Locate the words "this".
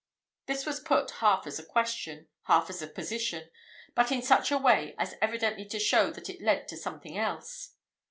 0.47-0.65